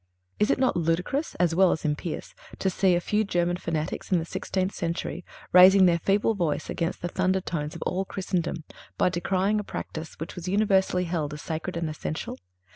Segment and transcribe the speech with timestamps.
[0.39, 4.17] Is it not ludicrous as well as impious to see a few German fanatics, in
[4.17, 8.63] the sixteenth century, raising their feeble voice against the thunder tones of all Christendom,
[8.97, 12.39] by decrying a practice which was universally held as sacred and essential?